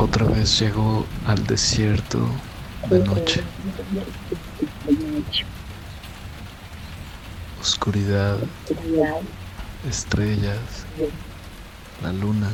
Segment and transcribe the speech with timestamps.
[0.00, 2.18] Otra vez llegó al desierto
[2.88, 3.42] de noche.
[7.60, 8.38] Oscuridad,
[9.86, 10.86] estrellas,
[12.02, 12.50] la luna,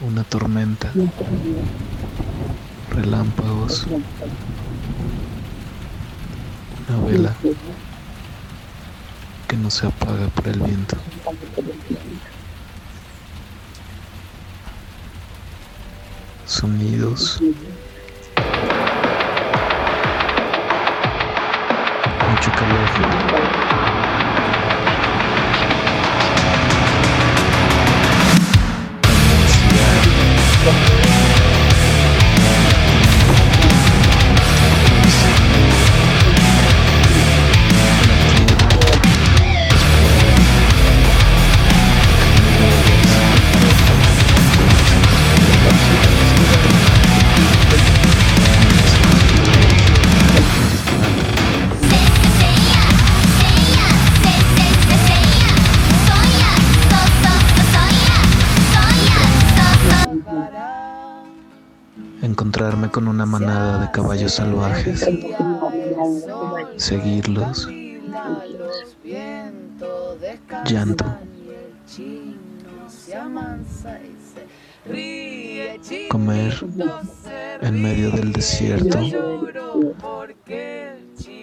[0.00, 0.90] una tormenta,
[2.88, 3.86] relámpagos,
[6.88, 7.36] una vela
[9.46, 10.96] que no se apaga por el viento.
[16.50, 17.40] Sonidos.
[22.28, 22.90] Mucho calor.
[62.22, 65.06] Encontrarme con una manada de caballos salvajes,
[66.76, 67.68] seguirlos,
[70.66, 71.04] llanto,
[76.10, 76.54] comer
[77.62, 78.98] en medio del desierto,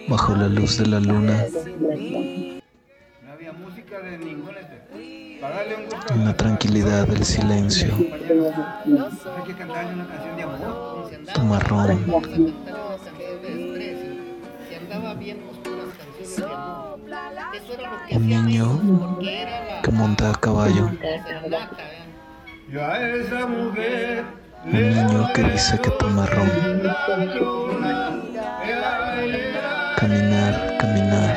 [0.08, 1.44] bajo la luz de la luna,
[6.10, 7.94] en la tranquilidad del silencio,
[11.32, 12.04] tu marrón,
[18.10, 19.18] un niño
[19.82, 20.90] que monta a caballo,
[24.64, 26.50] un niño que dice que toma ron,
[29.96, 31.27] caminar, caminar,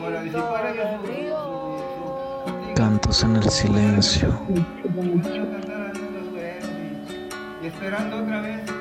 [0.00, 4.40] para disipar ellos su, su, su, cantos en el silencio,
[7.62, 8.79] esperando otra vez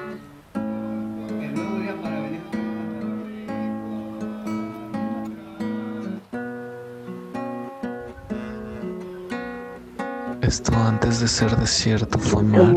[10.49, 12.73] esto antes de ser desierto fue mar,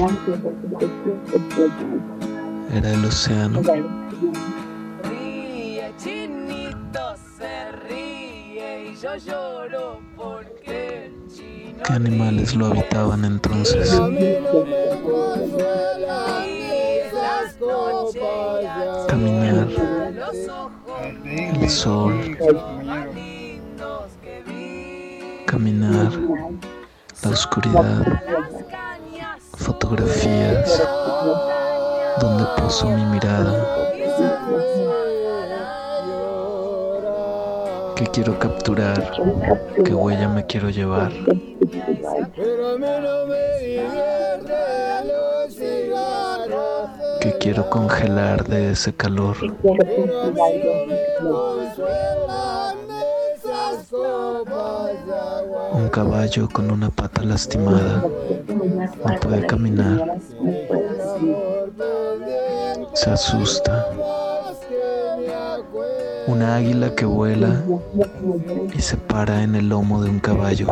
[2.70, 3.62] era el océano,
[5.04, 13.98] Ríe, chinito se ríe y yo lloro porque el chino ¿qué animales lo habitaban entonces?
[13.98, 14.42] ríe
[17.14, 18.22] las noches.
[19.08, 19.68] Caminar,
[20.14, 22.36] los ojos el sol,
[25.46, 26.10] caminar,
[27.22, 28.20] la oscuridad,
[29.56, 30.82] fotografías,
[32.20, 33.92] donde puso mi mirada,
[37.96, 39.12] que quiero capturar,
[39.84, 41.12] qué huella me quiero llevar.
[47.20, 49.36] que quiero congelar de ese calor.
[55.92, 58.02] Caballo con una pata lastimada
[58.48, 60.18] no puede caminar,
[62.94, 63.86] se asusta.
[66.26, 67.62] Una águila que vuela
[68.72, 70.66] y se para en el lomo de un caballo.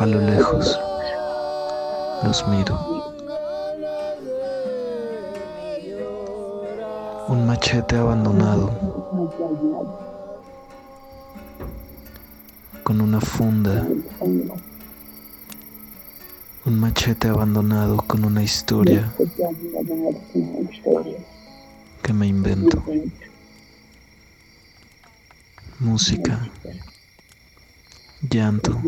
[0.00, 0.80] A lo lejos
[2.24, 3.14] los miro.
[7.28, 8.94] Un machete abandonado
[12.94, 13.84] con una funda.
[16.64, 19.12] Un machete abandonado con una historia
[22.02, 22.84] que me invento.
[25.80, 26.48] Música,
[28.30, 28.80] llanto,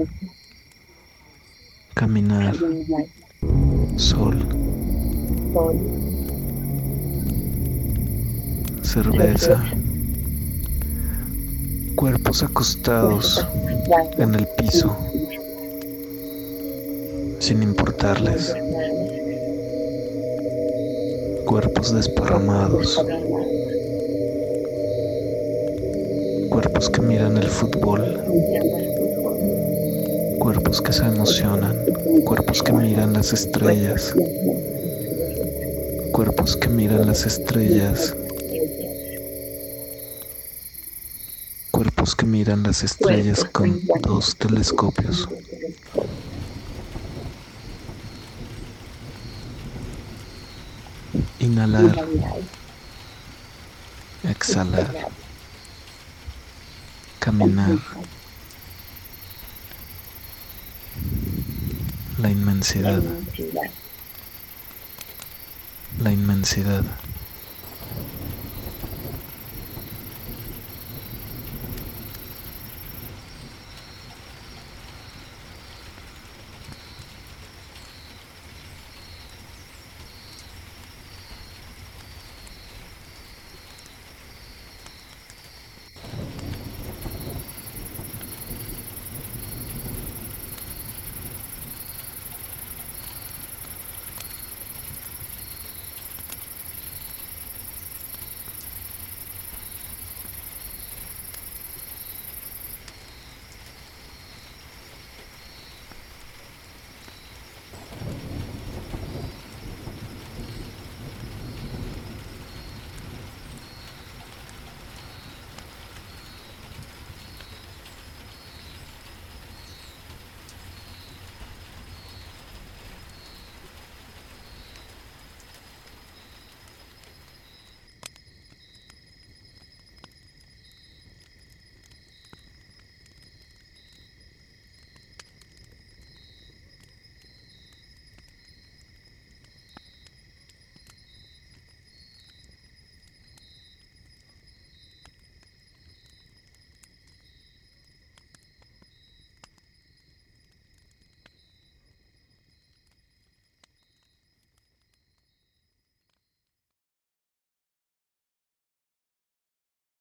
[1.92, 2.54] caminar,
[3.96, 4.36] sol,
[8.82, 9.64] cerveza,
[11.96, 13.46] cuerpos acostados
[14.18, 14.96] en el piso,
[17.40, 18.54] sin importarles,
[21.46, 23.00] cuerpos desparramados,
[26.56, 28.18] Cuerpos que miran el fútbol.
[30.38, 31.76] Cuerpos que se emocionan.
[32.24, 34.14] Cuerpos que miran las estrellas.
[36.12, 38.14] Cuerpos que miran las estrellas.
[42.06, 45.28] Cuerpos que miran las estrellas con dos telescopios.
[51.40, 52.06] Inhalar,
[54.22, 55.08] exhalar,
[57.18, 57.76] caminar.
[62.18, 63.02] La inmensidad,
[65.98, 66.84] la inmensidad.